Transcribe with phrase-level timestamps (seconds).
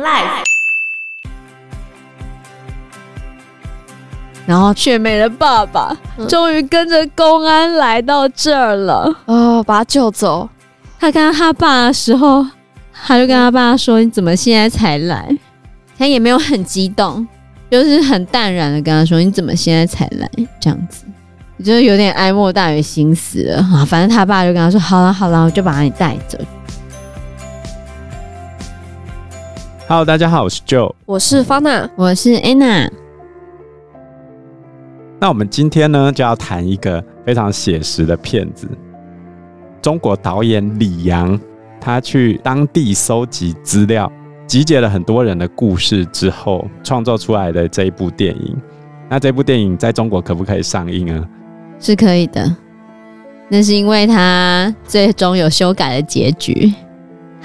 [0.00, 0.44] Life，
[4.46, 5.92] 然后雪梅的爸爸
[6.28, 10.48] 终于跟着公安来到这儿了，哦，把他救走。
[11.00, 12.46] 他看到他爸的时候，
[12.92, 15.36] 他就跟他爸说：“你怎么现在才来？”
[15.98, 17.26] 他也没有很激动，
[17.68, 20.30] 就是很淡然的跟他说：“你怎么现在才来？”
[20.60, 21.04] 这样子，
[21.58, 23.84] 就是有点哀莫大于心死了啊。
[23.84, 26.38] 反正他爸就跟他说：“好了好了，我就把你带走。”
[29.90, 32.90] Hello，大家好，我是 Joe，我是方娜，我是 Anna。
[35.18, 38.68] 那我们今天呢，就要谈一个非常写实的片子。
[39.80, 41.40] 中国导演李阳，
[41.80, 44.12] 他去当地搜集资料，
[44.46, 48.54] 集结了很多人的故事之后，创作出来的这一部电影。
[49.08, 51.26] 那这部电影在中国可不可以上映啊？
[51.80, 52.54] 是可以的，
[53.48, 56.74] 那是因为他最终有修改的结局。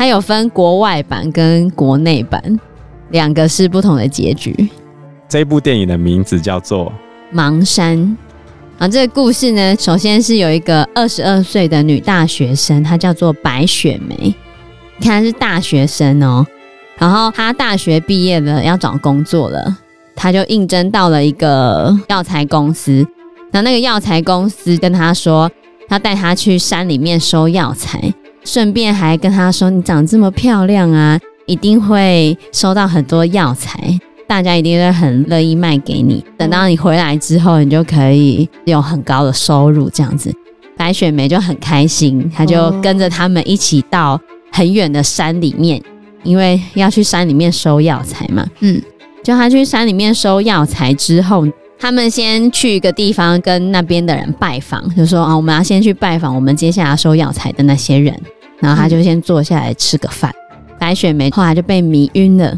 [0.03, 2.59] 它有分国外版跟国内版，
[3.11, 4.53] 两个是不同的结局。
[5.29, 6.91] 这部电影的名字叫做
[7.33, 7.97] 《盲山》。
[8.77, 14.35] 啊，这个故事呢，首先是有一个二十二岁的女大学生，她叫做白雪梅。
[14.97, 16.45] 你看，她是大学生哦。
[16.97, 19.77] 然后她大学毕业了，要找工作了，
[20.17, 23.07] 她就应征到了一个药材公司。
[23.51, 25.49] 那那个药材公司跟她说，
[25.87, 28.13] 要带她去山里面收药材。
[28.45, 36.23] 顺便还跟他说：“你长这么漂亮啊，一定会收到很多药材，大家一定会很乐意卖给你。
[36.37, 40.33] 等到你回来之后，你就可以有很高的收入。”这样子，
[40.77, 44.19] 白雪梅就很开心，她就跟着他们一起到
[44.51, 45.81] 很远的山里面，
[46.23, 48.45] 因为要去山里面收药材嘛。
[48.59, 48.81] 嗯，
[49.23, 51.47] 就她去山里面收药材之后。
[51.83, 58.17] 他们先去一个地方跟那边的人拜访，就说啊，我们要先去拜访我们接下来收药材的那些人。
[58.61, 60.33] 然后他就先坐下来吃个饭。
[60.51, 62.57] 嗯、白雪梅后来就被迷晕了，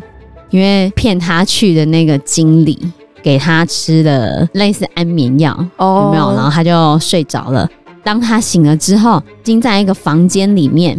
[0.52, 2.80] 因为骗他去的那个经理
[3.24, 6.32] 给他吃了类似安眠药，哦、有没有？
[6.36, 7.68] 然后他就睡着了。
[8.04, 10.96] 当他醒了之后，进在一个房间里面，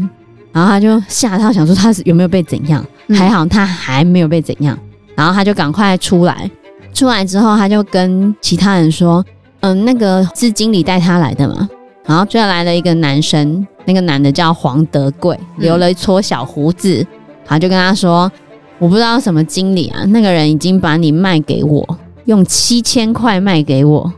[0.50, 2.84] 然后他就吓到，想说他是有没有被怎样？
[3.06, 4.76] 嗯、还好他还没有被怎样。
[5.14, 6.50] 然后他就赶快出来。
[6.96, 9.22] 出来之后，他就跟其他人说
[9.60, 11.68] ：“嗯，那个是经理带他来的嘛。”
[12.06, 17.06] 然后就来了一个男生，那个男的叫黄德贵，留了一撮小胡子。
[17.44, 18.32] 他就跟他说
[18.80, 24.10] ：“我不知道什么经理啊，那个人已经把你卖给我，用七千块卖给我。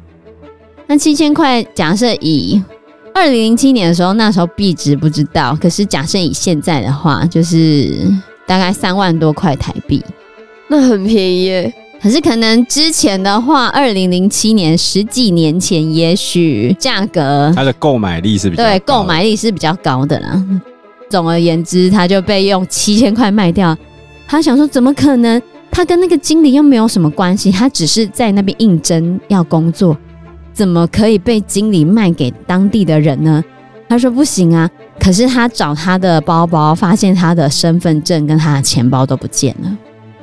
[0.87, 2.63] 那七千块，假设以
[3.13, 7.93] 二零零七年的时候，那时候币值不知道，可是假设以现在的话，就是
[8.47, 10.05] 大概三万多块台币，
[10.69, 20.45] 那很便宜耶。”可是可能之前的话，二零零七年十几年前，也许价格它的购买力是比较对，购买力是比较高的啦。
[21.11, 23.77] 总而言之，他就被用七千块卖掉。
[24.27, 25.43] 他想说，怎么可能？
[25.71, 29.97] 他跟那个经理又没有什么关系，他只是在那边应征要工作，
[30.53, 33.43] 怎么可以被经理卖给当地的人呢？
[33.89, 34.69] 他说不行啊。
[35.01, 39.79] 可是他找他的包包，发现他的身份证跟他的钱包都不见了。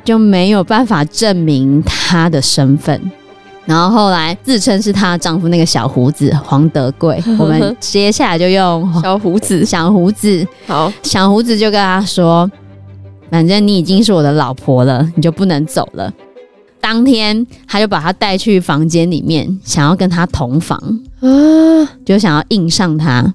[0.06, 3.02] 就没有办法证明她的身份，
[3.66, 12.50] 然后后来自称是她丈夫那个小胡子黄德贵， 我们接下来就用小胡子，小胡子，好，小胡子就跟他说，
[13.32, 16.14] 反正你已经是我的老婆了，你就不能走了。
[16.80, 20.80] 当天他就把她带去房间里面，想要跟她同房
[21.22, 21.28] 啊，
[22.06, 23.34] 就想要硬上她，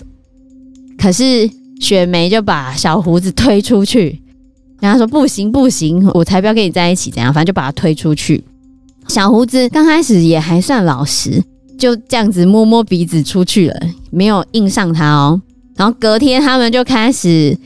[0.97, 1.51] 可是
[1.81, 4.23] 雪梅就把小胡子推出去。
[4.81, 7.33] 然后他说不行不行，我才不要跟你在一起，怎样？
[7.33, 8.43] 反正就把他推出去。
[9.09, 11.43] 小胡子刚开始也还算老实，
[11.79, 13.81] 就这样子摸摸鼻子出去了，
[14.11, 15.41] 没有硬上他哦。
[15.77, 17.57] 然后隔天他们就开始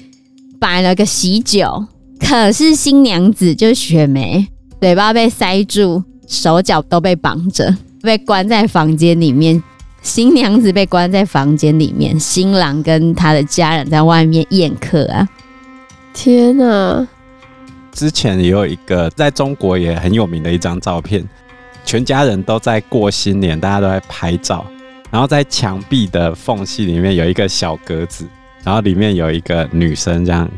[0.58, 1.86] 摆了个喜酒，
[2.18, 4.46] 可是新娘子就是雪梅，
[4.80, 9.62] 嘴巴被塞住，手脚都被绑着，被关在房间里面。
[10.02, 15.26] 新娘子被关在房间里面，新郎跟他的家人在外面宴客啊。
[16.14, 17.06] 天呐！
[17.92, 21.22] 之前也有一个在中国也很有名的一张照片，
[21.84, 24.64] 全家人都在过新年，大家都在拍照，
[25.10, 28.26] 然后在墙壁的缝隙里面有一个小格子，
[28.62, 30.48] 然后里面有一个女生这样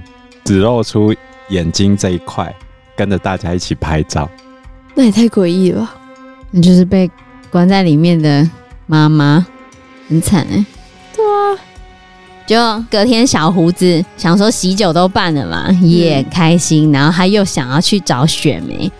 [0.44, 1.12] 只露出
[1.48, 2.54] 眼睛这一块，
[2.94, 4.30] 跟着大家一起拍照。
[4.94, 5.94] 那也太诡异了吧！
[6.50, 7.10] 你就是被
[7.50, 8.48] 关在里面的
[8.86, 9.46] 妈妈，
[10.08, 10.66] 很惨哎、欸。
[12.46, 12.56] 就
[12.88, 16.92] 隔天，小胡子想说喜酒都办了嘛，也开心。
[16.92, 18.90] 然后他又想要去找雪梅，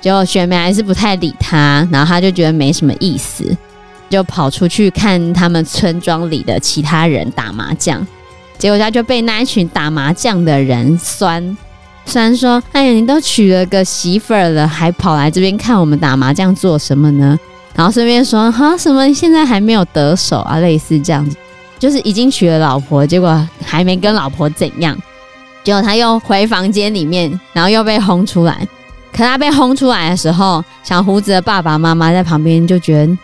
[0.00, 1.86] 结果雪梅还是不太理他。
[1.92, 3.56] 然后他就觉得没什么意思，
[4.10, 8.04] 就跑出去看他们村庄里的其他人打麻将。
[8.58, 11.56] 结果他就被那一群打麻将的人酸，
[12.04, 17.38] 虽然说，哎呀，你都娶了个媳妇儿了，还跑来这边看我们打麻将做什么呢？
[17.76, 20.58] 然后顺便说，哈，什么现在还没有得手啊？
[20.58, 21.36] 类似这样子，
[21.78, 24.96] 就是已经娶了老婆，结果还没跟老婆怎样，
[25.62, 28.66] 结果他又回房间里面，然后又被轰出来。
[29.12, 33.18] 可他被轰出来的时候，小胡子的爸爸妈妈在旁边就觉得，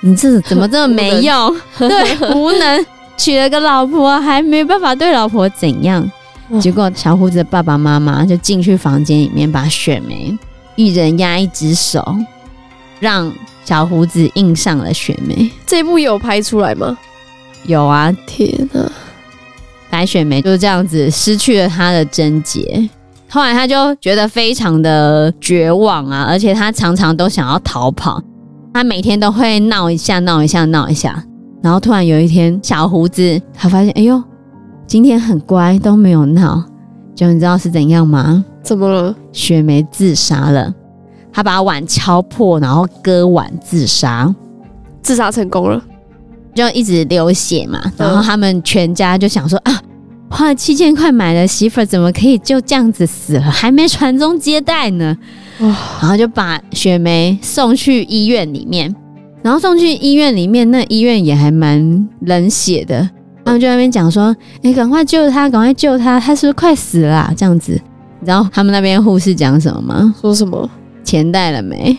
[0.00, 1.56] 你这怎么这么没用？
[1.78, 2.86] 对，无能，
[3.16, 6.08] 娶了个老婆还没办法对老婆怎样？
[6.60, 10.36] 结果小胡子的爸爸妈妈就进去房间里面，把雪梅
[10.74, 12.16] 一人压一只手，
[12.98, 13.32] 让
[13.64, 15.50] 小胡子印上了雪梅。
[15.66, 16.96] 这一部有拍出来吗？
[17.66, 18.12] 有啊！
[18.26, 18.90] 天哪，
[19.90, 22.88] 白雪梅就是这样子失去了她的贞洁。
[23.28, 28.22] 后来她就觉得非常的绝望啊，而且她常常都想要逃跑。
[28.72, 31.22] 她每天都会闹一下，闹一下，闹一下。
[31.62, 34.22] 然后突然有一天，小胡子他发现，哎呦！
[34.86, 36.62] 今天很乖，都没有闹。
[37.14, 38.44] 就你知道是怎样吗？
[38.62, 39.14] 怎么了？
[39.32, 40.72] 雪梅自杀了。
[41.32, 44.32] 她把碗敲破，然后割腕自杀。
[45.02, 45.82] 自杀成功了，
[46.56, 47.80] 就一直流血嘛。
[47.96, 49.82] 然后他们全家就想说、嗯、啊，
[50.30, 53.42] 花了七千块买的媳妇儿，怎么可以就这样子死了？
[53.42, 55.16] 还没传宗接代呢。
[55.58, 58.92] 然后就把雪梅送去医院里面。
[59.42, 63.08] 然后送去医院里面，那医院也还蛮冷血的。
[63.44, 67.80] 他们就在那边讲说：“你、欸、赶快救他，赶快救他，他是不是快死了、啊？”这样子，
[68.18, 70.14] 你知道他们那边护士讲什么吗？
[70.20, 70.68] 说什么？
[71.04, 71.96] 钱带了没？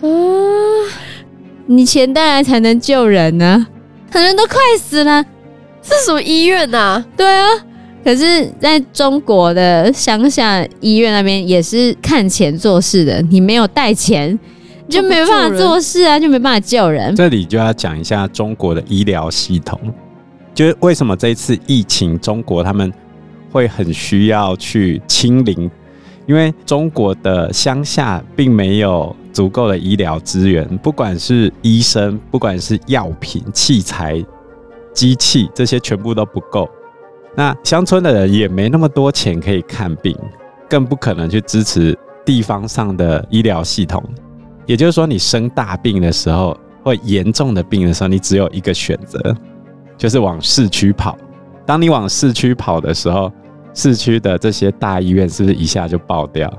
[0.00, 0.06] 啊，
[1.70, 3.68] 你钱带来才能救人呢、啊，
[4.10, 5.22] 很多人都快死了。
[5.82, 7.06] 这是什么医院呐、啊？
[7.14, 7.46] 对啊，
[8.02, 14.38] 可是在中国的乡下医院那边也是看钱做事的，你没有带钱，
[14.88, 17.14] 就没办法做事啊，就没办法救人。
[17.14, 19.78] 这里就要讲一下中国的医疗系统。
[20.54, 22.90] 就是为什么这一次疫情，中国他们
[23.52, 25.70] 会很需要去清零，
[26.26, 34.20] 因为中国的乡下并没有足够的医疗资源，不管是医生，不管是药品、器材、
[34.92, 36.68] 机器，这些全部都不够。
[37.36, 40.12] 那乡村的人也没那么多钱可以看病，
[40.68, 44.02] 更不可能去支持地方上的医疗系统。
[44.66, 49.36] 也就是说，你生大病的时候，或严重的病的时候，你只有一个选择。
[49.96, 51.16] 就是往市区跑。
[51.64, 53.30] 当你往市区跑的时候，
[53.72, 56.52] 市区的这些大医院是不是一下就爆掉？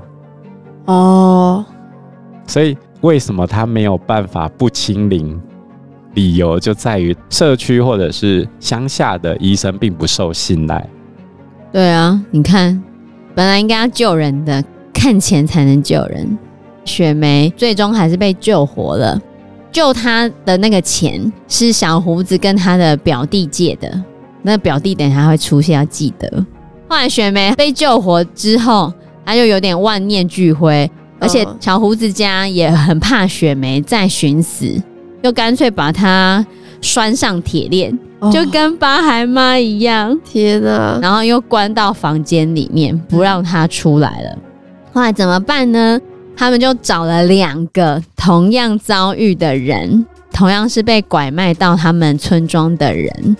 [0.86, 1.62] 哦，
[2.50, 5.40] 所以为什么他没有办法不清零？
[6.14, 10.84] 理由就在于社区或者是乡下的医生并不受信赖。
[11.70, 12.82] 对啊，你看，
[13.36, 16.36] 本来应该要救人的，看钱才能救人。
[16.84, 19.22] 雪梅最终还是被救活了。
[19.70, 24.02] 救他的那个钱是小胡子跟他的表弟借的，
[24.42, 26.44] 那表弟等一下会出现，要记得。
[26.88, 28.92] 后来雪梅被救活之后，
[29.24, 34.82] 他就有点万念俱灰，而且小胡子家也很怕雪梅再寻死，
[35.22, 36.44] 就干脆把她
[36.80, 37.96] 拴上铁链，
[38.32, 40.18] 就跟八孩妈一样。
[40.24, 40.98] 天哪！
[41.00, 44.38] 然后又关到房间里面，不让他出来了。
[44.92, 46.00] 后来怎么办呢？
[46.36, 53.36] 他们就找了两个同样遭遇的人，同样是被拐卖到他们村庄的人，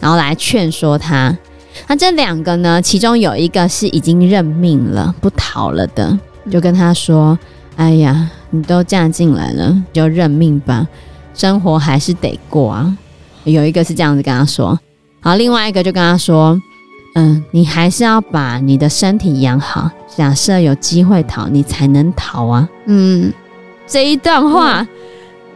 [0.00, 1.36] 然后来劝说他。
[1.86, 6.18] 那这两个呢，其中有一个是已经认命了，不逃了的，
[6.50, 7.38] 就跟他说
[7.76, 10.86] ：“哎呀，你都嫁进来了，就认命吧，
[11.34, 12.96] 生活还是得过啊。”
[13.44, 14.78] 有一个是这样子跟他说，
[15.20, 16.60] 好，另外一个就跟他说。
[17.14, 19.90] 嗯，你还是要把你的身体养好。
[20.14, 22.68] 假设有机会逃，你才能逃啊。
[22.84, 23.32] 嗯，
[23.88, 24.86] 这一段话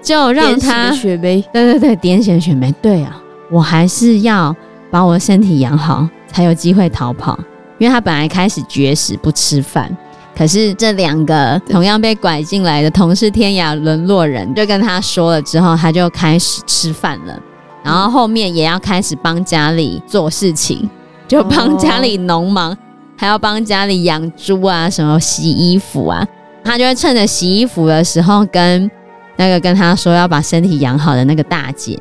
[0.02, 2.72] 就让他雪梅，对对对，点醒雪梅。
[2.82, 4.56] 对啊，我还是要
[4.90, 7.38] 把我的身体养好，才有机会逃跑。
[7.78, 9.94] 因为他本来开始绝食不吃饭，
[10.36, 17.38] 可是这两个同样被拐进来的同是天涯沦落人，就跟他说了之后，他就开始吃饭了。
[17.84, 20.88] 然后后面也要开始帮家里做事情。
[21.28, 22.76] 就帮家里农忙，
[23.16, 26.26] 还要帮家里养猪啊，什么洗衣服啊，
[26.62, 28.90] 他就会趁着洗衣服的时候，跟
[29.36, 31.98] 那个跟他说要把身体养好的那个大姐，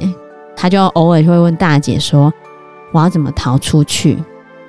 [0.54, 2.34] 他就偶尔会问大姐说
[2.92, 4.18] ：“我要怎么逃出去？”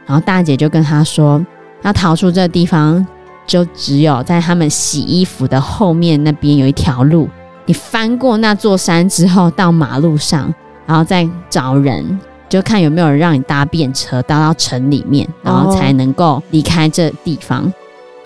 [0.06, 1.44] 然后大姐就跟他说
[1.82, 3.04] ：“要逃出这地方，
[3.46, 7.28] 就只有在他们洗衣服的后面那边有一条路，
[7.66, 10.52] 你翻过那座山之后，到马路上，
[10.86, 12.18] 然后再找人。”
[12.52, 17.62] 就看有没有人让你搭便车搭到城里面，然后才能够离开这地方。
[17.62, 17.72] Oh.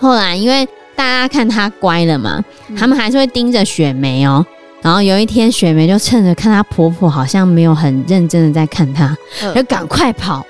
[0.01, 2.43] 后来因为大家看他乖了嘛，
[2.77, 4.45] 他们还是会盯着雪梅哦。
[4.81, 9.15] 然后有一天，雪梅就趁着看她婆婆好像没有很认真的在看她，
[9.55, 10.45] 就赶快跑，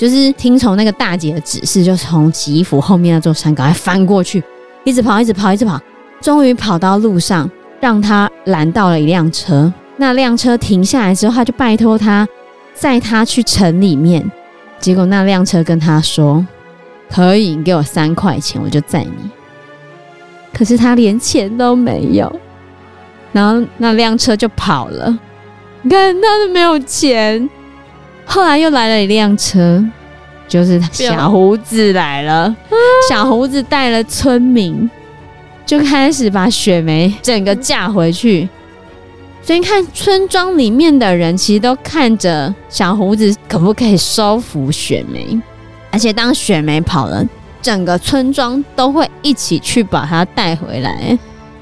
[0.00, 4.42] 就是听从那个大姐的指示，就从洗衣服后面那座山赶快翻过去，
[4.82, 5.78] 一直跑，一直跑，一直跑，
[6.22, 9.70] 终于跑到路上，让他拦到了一辆车。
[9.98, 12.26] 那辆车停下来之后，他就拜托他
[12.72, 14.24] 载他去城里面。
[14.78, 16.46] 结果那辆车跟他说
[17.12, 19.30] ：“可以，你给我三块钱，我就载你。”
[20.50, 22.40] 可是他连钱都没有，
[23.32, 25.18] 然后那辆车就跑了。
[25.82, 27.46] 你看他都没有钱。
[28.32, 29.84] 后来又来了一辆车，
[30.46, 32.54] 就是小胡子来了。
[33.08, 34.88] 小胡子带了村民，
[35.66, 38.48] 就开始把雪梅整个架回去。
[39.42, 45.36] 所以你看，村庄里面的人其实都看着小胡子可不可以收服雪梅，
[45.90, 47.26] 而且当雪梅跑了，
[47.60, 51.18] 整个村庄都会一起去把她带回来。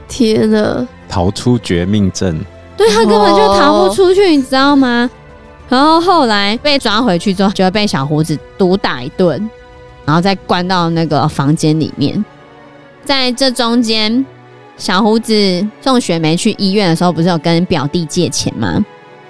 [0.07, 0.87] 天哪！
[1.09, 2.39] 逃出绝命镇，
[2.77, 5.09] 对，他根本就逃不出去，你知道吗？
[5.69, 9.51] 然后后来被抓回去之后，就会被小胡子毒打一顿，
[10.05, 12.25] 然后再关到那个房间里面。
[13.05, 14.25] 在这中间。
[14.77, 18.79] 小胡子送雪梅去医院的时候，不是有跟表弟借钱吗？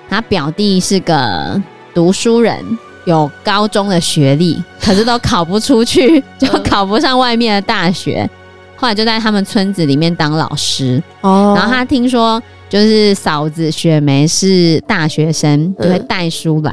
[0.06, 1.58] 他表弟是个
[1.94, 2.62] 读书人，
[3.06, 8.28] 有高中的学历，可是都考不出去， 就考不上外面的大学。
[8.76, 11.02] 后来就在他们村子里面当老师。
[11.22, 11.54] 哦。
[11.56, 16.72] 然后他听说，就是嫂子雪梅是大学生，就会带书来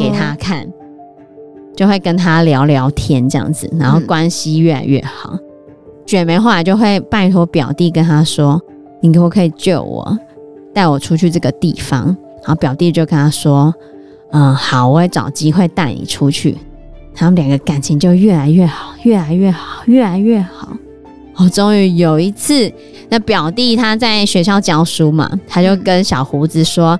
[0.00, 0.66] 给他看，
[1.76, 5.38] 就会跟他聊聊天这样子，然后关系越来越好。
[6.04, 8.60] 雪梅后来就会拜托表弟跟他说
[9.00, 10.18] ：“你可不可以救我，
[10.74, 12.04] 带我出去这个地方？”
[12.42, 13.74] 然后表弟就跟他说
[14.32, 16.56] ：“嗯，好，我会找机会带你出去。”
[17.14, 20.76] 他们两个感情就越来越好，越来越好，越来越好。
[21.36, 22.72] 哦，终于有一次，
[23.08, 26.98] 那表弟他在学校教书嘛，他就跟小胡子说：“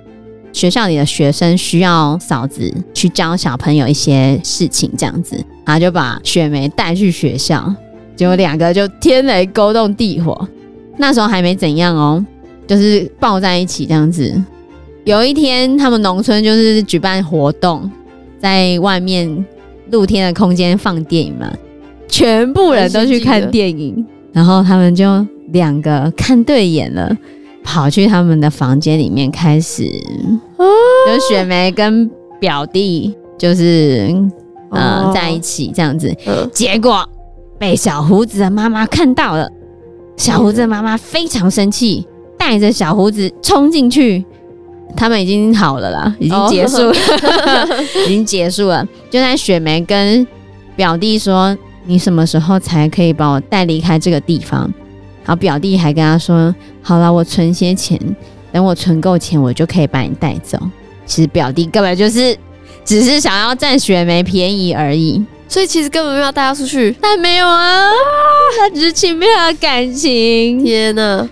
[0.53, 7.73] 学校里的学生需要嫂子去教小朋友一些事情，这样子。”然后就把雪梅带去学校。
[8.15, 10.47] 结果两个就天雷勾动地火，
[10.97, 12.23] 那时候还没怎样哦，
[12.65, 14.33] 就是抱在一起这样子。
[15.03, 17.89] 有一天，他们农村就是举办活动，
[18.39, 19.45] 在外面
[19.91, 21.51] 露天的空间放电影嘛，
[22.07, 27.15] 全部人都去看电影，然后他们就两个看对眼了，
[27.63, 29.83] 跑去他们的房间里面开始，
[30.57, 34.07] 就雪梅跟表弟就是
[34.71, 36.15] 嗯在一起这样子，
[36.53, 37.07] 结果。
[37.59, 39.49] 被小胡子的妈妈看到了，
[40.15, 42.05] 小胡子的妈妈非常生气，
[42.37, 44.23] 带着小胡子冲进去。
[44.95, 47.67] 他们已经好了啦，已经结束了，哦、
[48.05, 48.87] 已经结束了。
[49.09, 50.27] 就在雪梅跟
[50.75, 51.57] 表弟说
[51.87, 54.61] ：“你什么时候才可以把我带离开这个地方？”
[55.25, 57.99] 然后表弟还跟他说：“好了，我存些钱，
[58.51, 60.57] 等我存够钱，我就可以把你带走。”
[61.05, 62.37] 其实表弟根本就是
[62.85, 65.25] 只是想要占雪梅便宜而已。
[65.49, 67.89] 所以其实根本没有带他出去，但没有啊，
[68.59, 70.61] 他只是轻蔑他的感情。
[70.61, 71.25] 天哪，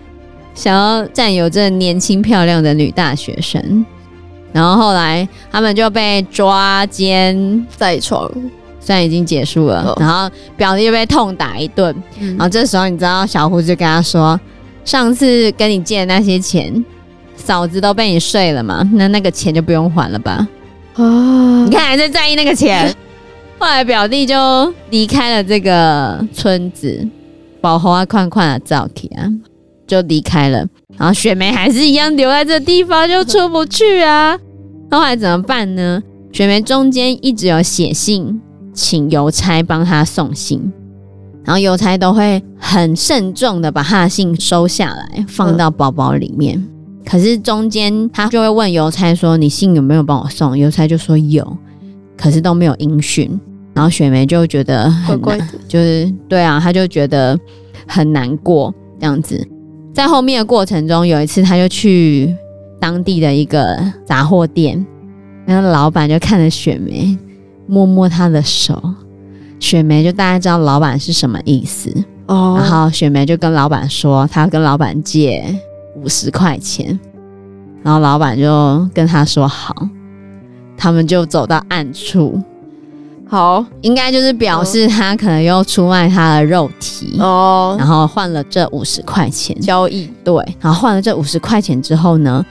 [0.54, 3.86] 想要占有这年轻漂亮的女大学生，
[4.54, 8.32] 然后后来他们就被抓奸在床，
[8.86, 11.96] 虽然已经结束了，哦、然后表弟又被痛打一顿。
[12.20, 14.40] 嗯、然后这时候你知道小胡子就跟他说
[14.86, 16.86] ：“上次跟你借的那些钱，
[17.36, 20.48] 嫂子都被你睡了嘛，那那个钱就不用还了吧？”
[20.98, 22.96] 哦，你看还在在意那个钱。
[23.58, 27.08] 后来表弟就离开了这个村子，
[27.60, 29.26] 保护啊，宽宽的照片啊，
[29.88, 30.64] 就离开了。
[30.96, 34.38] 然后雪梅还是一样留在这地方，就出不去啊。
[34.92, 36.04] 后来怎么办呢？
[36.32, 38.42] 雪梅中间一直有写信，
[38.76, 40.72] 请邮差帮他送信，
[41.44, 46.64] 然后邮差都会很慎重的把他的信收下来，放到包包里面。
[47.04, 51.58] 可是中间他就会问邮差说：“你信有没有帮我送？”邮差就说有。
[52.18, 53.30] 可是都没有音讯，
[53.74, 57.38] 然后雪梅就觉得很难，就是对啊，他就觉得
[57.86, 59.46] 很难过这样子。
[59.94, 62.34] 在后面的过程中，有一次他就去
[62.80, 64.84] 当地的一个杂货店，
[65.46, 67.18] 然后老板就看着雪梅，
[67.68, 68.82] 摸摸他的手，
[69.60, 71.92] 雪梅就大概知道老板是什么意思。
[72.28, 72.56] 哦。
[72.60, 75.44] 然后雪梅就跟老板说，她要跟老板借
[75.96, 77.00] 五十块钱，
[77.84, 79.76] 然后老板就跟她说好。
[80.78, 82.38] 他们就走到暗处，
[83.30, 87.16] 好，应该就是表示他可能又出卖他的肉体。
[87.18, 89.58] 哦，然后换了这五十块钱。
[89.62, 92.46] 交易，对，然后换了这五十块钱之后呢，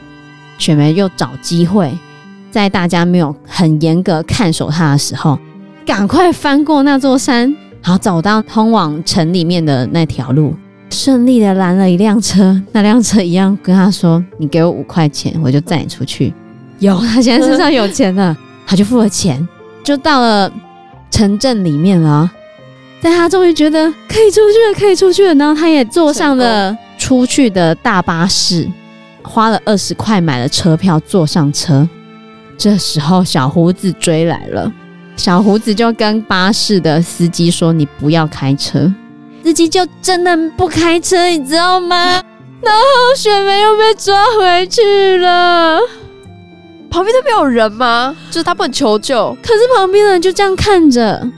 [0.57, 1.93] 雪梅又找机会，
[2.55, 5.37] 在大家没有很严格看守他的时候，
[5.85, 10.55] 赶快翻过那座山，然后走到通往城里面的那条路，
[10.89, 16.33] 顺利的拦了一辆车，那辆车一样跟他说：“你给我五块钱，我就载你出去。”
[16.79, 19.45] 有，他现在身上有钱了，他就付了钱，
[19.83, 20.49] 就到了
[21.11, 22.31] 城镇里面了。
[23.03, 25.35] 但他终于觉得可以出去了，可以出去了。
[25.35, 28.71] 然后他也坐上了出去的大巴士，
[29.23, 31.89] 花了二十块买了车票，坐上车。
[32.57, 34.73] 这时候小胡子追来了，
[35.17, 38.93] 小胡子就跟巴士的司机说：“你不要开车。”
[39.45, 42.23] 司机就真的不开车，你知道吗？
[42.63, 45.79] 然后雪梅又被抓回去了。
[46.89, 48.17] 旁边都没有人吗？
[48.31, 51.29] 就是他不能求救，可是旁边的人就这样看着。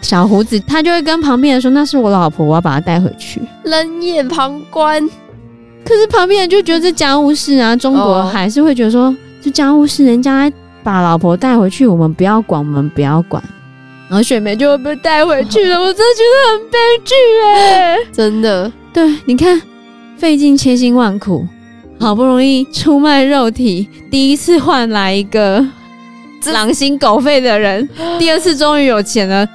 [0.00, 5.04] 小胡子他就会跟旁边人说：“那是我老婆，我要把她带回去。”冷眼旁观。
[5.84, 10.50] 可是旁边人就觉得这家务事啊，中国还是会觉得说，这家务事人家
[10.82, 13.42] 把老婆带回去，我们不要管，我们不要管。
[14.08, 17.14] 然后雪梅就会被带回去了， 我真的觉得很悲剧
[17.46, 18.70] 哎，真的。
[18.92, 19.60] 对，你看，
[20.16, 21.46] 费尽千辛万苦，
[21.98, 25.64] 好不容易出卖肉体，第一次换来一个
[26.52, 29.46] 狼心狗肺的人，第二次终于有钱了。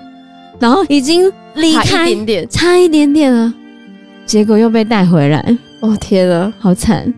[0.57, 3.53] 然后已经离开差一点点，差一点点了，
[4.25, 5.57] 结果又被带回来。
[5.81, 7.13] 哦天啊，好惨！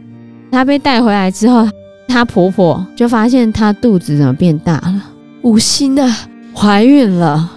[0.52, 1.68] 她被带回来之后，
[2.08, 5.04] 她婆婆就发现她肚子怎么变大了，
[5.44, 6.08] 五星的
[6.54, 7.52] 怀孕了。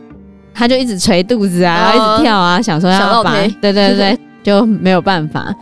[0.53, 5.55] 她就一直捶肚子啊，一直跳啊，想说要把，对对对， 就没有办法。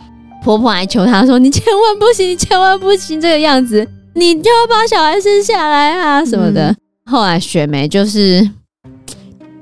[0.43, 6.69] 婆婆还求她说：“你千万不行，你千万不行，这个样子，你就要把小孩生下来啊什么的。
[6.69, 8.49] 嗯”后来雪梅就是。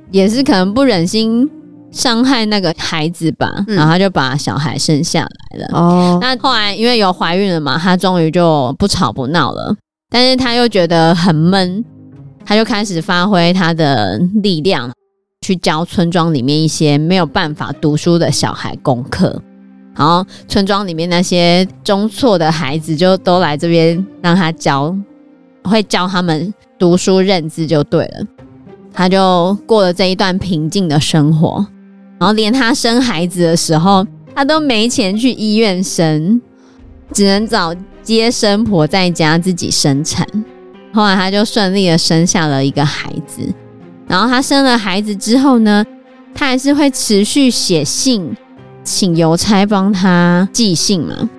[0.10, 1.48] 也是可能不忍心
[1.92, 5.68] 伤害那个孩子吧，嗯、然后他就把小孩生下来了。
[5.74, 9.76] 哦，那后来因为有怀孕了嘛，他终于就不吵不闹了。
[10.10, 11.84] 但是他又觉得很闷，
[12.46, 14.92] 他就开始发挥他的力量，
[15.46, 19.42] 去教村庄里面一些没有办法读书的小孩功课。
[19.96, 24.96] 然后村庄里面那些中辍的孩子就都来这边让他教，
[25.64, 28.26] 会教他们读书认字就对了。
[28.94, 31.66] 他就过了这一段平静的生活，
[32.20, 36.42] 然后连他生孩子的时候，他都没钱去医院生，
[37.14, 40.28] 只能找接生婆在家自己生产。
[40.94, 43.42] 后来他就顺利的生下了一个孩子，
[44.08, 45.86] 然后他生了孩子之后呢，
[46.34, 48.36] 他还是会持续写信，
[48.84, 51.30] 请邮差帮他寄信嘛。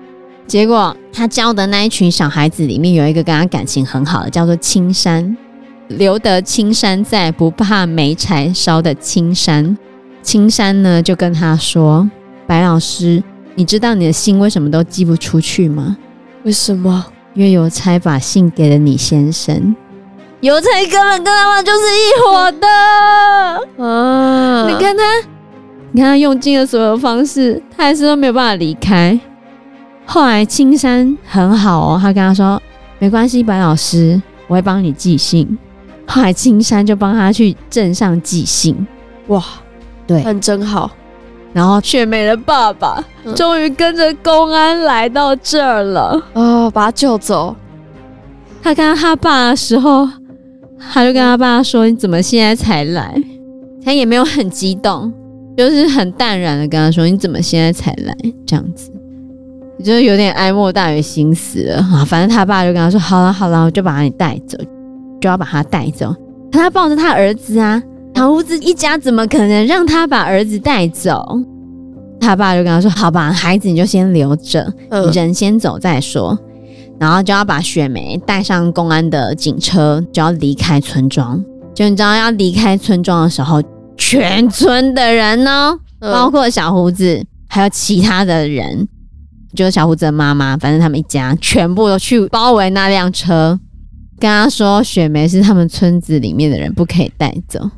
[0.47, 5.35] 结果他教的那一群小孩子里面有一个跟他感情很好的，叫做青山。
[5.89, 9.77] 留得青山在，不怕没柴烧的青山。
[10.21, 12.09] 青山呢，就跟他说
[12.45, 13.23] ：“白老师，
[13.55, 15.97] 你知道你的信为什么都寄不出去吗？
[16.43, 17.05] 为什么？
[17.33, 19.75] 因为邮差把信给了你先生。
[20.41, 22.67] 邮差根本跟他们就是一伙的
[23.83, 24.67] 啊！
[24.67, 25.03] 你看他，
[25.91, 29.19] 你看他用尽了所有方式，他还是都没有办法离开。
[30.05, 32.61] 后来青山很好哦，他跟他说：
[32.99, 35.57] 没关系，白老师，我会帮你寄信。”
[36.07, 38.87] 后来青山就帮他去镇上寄信，
[39.27, 39.43] 哇，
[40.09, 40.89] 对，很真好。
[41.53, 43.03] 然后雪梅的爸爸
[43.35, 47.55] 终于跟着公安来到这儿了，哦，把他救走。
[48.63, 50.09] 他看到他爸的时候，
[50.91, 53.15] 他就跟他爸说：“你怎么现在才来？”
[53.85, 55.13] 他也没有很激动，
[55.55, 58.15] 就是很淡然的跟他说：“你怎么现在才来？”
[58.47, 58.91] 这样子，
[59.83, 62.03] 就是有点哀莫大于心死了啊。
[62.03, 64.57] 反正他爸就跟他说：“好了好了，我就把你带走。”
[65.21, 66.15] 就要把他带走，
[66.49, 67.81] 他抱着他儿子啊，
[68.19, 71.25] 小胡子一家怎么可能让他把儿子带走？
[72.19, 76.37] 他爸就跟他说：“好吧，孩子你就先留着，你人先走再说。”
[76.99, 81.41] 然后就要把雪梅带上公安的警车，就要离开村庄。
[81.73, 83.63] 就你知道要离开村庄的时候，
[83.95, 88.85] 全村的人呢，包括小胡子，还有其他的人，
[89.55, 93.57] 就是小胡子的妈妈，反正他们一家全部都去包围那辆车。
[94.19, 97.71] 跟他说，雪梅是他们村子里面的人，不可以带走。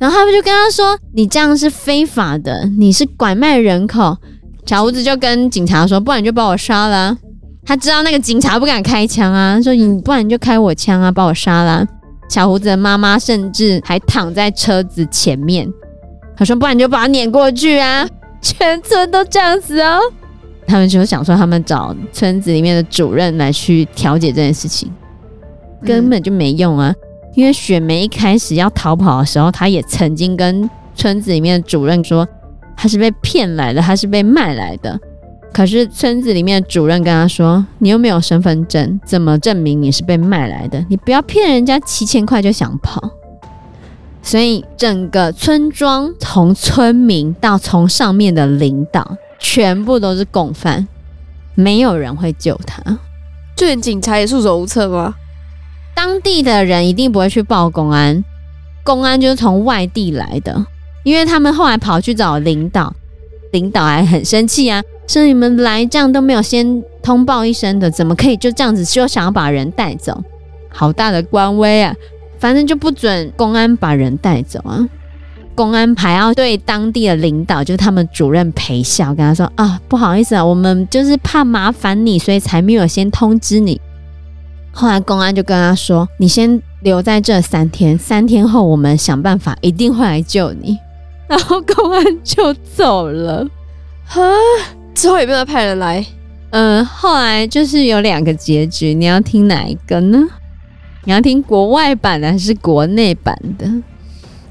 [0.00, 4.16] 然后他们就跟他说：“你这样是非法的，你是拐卖人口。”
[4.64, 7.16] 小胡子就跟警察说：“不然你就把我杀了。”
[7.66, 11.86] 他知道那个警察不敢开枪啊，说：“你不然你就开我枪啊，把我杀了。”
[12.30, 15.70] 小胡子的妈妈甚至还躺在车子前面，
[16.34, 18.08] 他说：“不然你就把他撵过去啊！”
[18.40, 20.00] 全村都这样子哦。
[20.66, 24.90] 他们就想说，他们找村子里面的主任来去调解这件事情。
[25.84, 26.94] 根本就没用啊！
[27.34, 32.26] 因为雪梅一开始要逃跑的时候，她也曾经跟村子里面的主任说，
[32.76, 34.98] 她是被骗来的，她是被卖来的。
[35.52, 40.84] 可是村子里面的主任跟她说：“你又没有身份证，怎么证明你是被卖来的？
[40.88, 43.10] 你不要骗人家七千块就想跑。”
[44.22, 50.86] 所以整个村庄从村民到从上面的领导，全部都是共犯，
[51.54, 52.82] 没有人会救他，
[53.56, 55.14] 就连警察也束手无策吗？
[56.02, 58.24] 当地的人一定不会去报公安，
[58.82, 60.64] 公安就是从外地来的，
[61.04, 62.90] 因为他们后来跑去找领导，
[63.52, 70.18] 领导还很生气啊，说你们来这样都没有先通报一声的，怎么可以就这样子就想要把人带走？
[70.70, 71.94] 好大的官威啊！
[72.38, 74.88] 反正就不准公安把人带走啊。
[75.54, 83.78] 公安还要对当地的领导，就是他们主任陪笑，跟他说啊，不好意思啊，我们就是怕麻烦你，所以才没有先通知你。
[84.72, 90.78] 后来公安就跟他说，你先留在这三天，三天后我们想办法一定会来救你。
[91.28, 93.46] 然后公安就走了。
[94.04, 94.20] 哈，
[94.94, 96.04] 之后有没有派人来？
[96.50, 100.18] 嗯，后来就是有两个结局，你要听哪一个呢？
[101.04, 103.70] 你要听国外版的还是国内版的？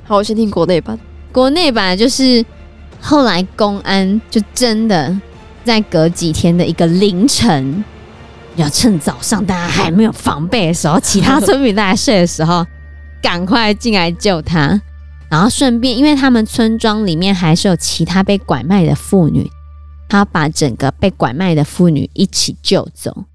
[0.06, 0.98] 好，我先听国内版。
[1.32, 2.44] 国内版就是
[3.02, 5.16] 后来公安就真的
[5.64, 7.84] 在隔几天的一个凌晨，
[8.60, 12.66] 要趁早上大家还没有防备的时候，其他村民在睡的时候，
[13.22, 14.80] 赶快进来救他，
[15.30, 19.50] 然后顺便，因为他们村庄里面还是有其他被拐卖的妇女，
[20.08, 23.26] 他把整个被拐卖的妇女一起救走。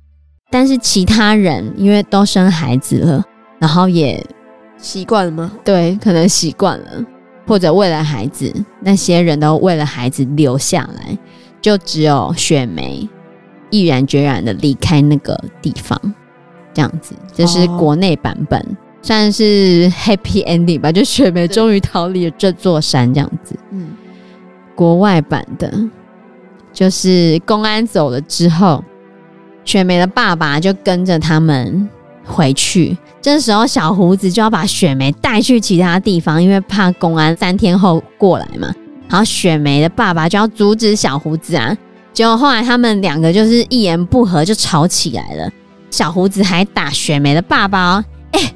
[0.51, 3.25] 但是其他人因为都生孩子了，
[3.59, 4.25] 然后也
[4.77, 5.51] 习惯了吗？
[5.65, 7.05] 对，可能习惯了，
[7.47, 11.19] 或者为了孩子，那些人都为了孩子留下来，
[11.61, 13.09] 就只有雪梅
[13.71, 16.01] 毅然决然的离开那个地方，
[16.73, 17.15] 这样子。
[17.35, 23.57] 这是国内版本，哦、算是 happy ending 吧，就雪梅终于逃离了这座山，这样子。
[23.71, 23.89] 嗯，
[24.75, 25.73] 国外版的，
[26.73, 28.85] 就是公安走了之后。
[29.67, 31.89] 雪梅的爸爸就跟着他们
[32.23, 38.71] 回去，这时候小胡子就要把雪梅带去其他地方，因为怕公安三天后过来嘛。
[39.09, 41.75] 然后雪梅的爸爸就要阻止小胡子啊，
[42.15, 45.51] 结果后来他们两个就是一言不合就吵起来了。
[45.91, 48.55] 小胡子还打雪梅的爸爸哦，哎、欸，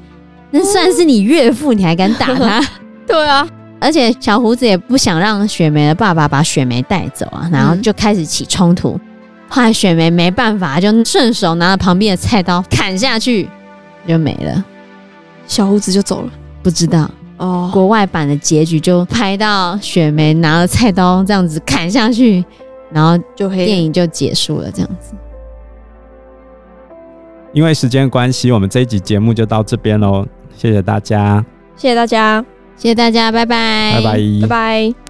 [0.51, 2.65] 那算是你岳父，你还敢打他？
[3.05, 3.47] 对啊，
[3.79, 8.99] 而且小胡子也不想让雪梅的爸爸把雪梅带走啊，然后就开始起冲突。
[9.47, 13.47] 后来雪梅没办法，就顺手拿了旁边的菜刀砍下去，
[14.07, 14.63] 就没了。
[15.47, 16.29] 小胡子就走了，
[16.61, 17.69] 不知道哦。
[17.73, 22.43] 国外版的结局就拍到雪梅拿了菜刀这样子砍下去，
[22.91, 25.13] 然后就会电影就结束了这样子。
[27.51, 30.25] 因为时间关系，我们这一集节目就到这边喽。
[30.55, 31.43] 谢谢大家，
[31.75, 35.08] 谢谢大家，谢谢大家，拜拜，拜拜，拜拜。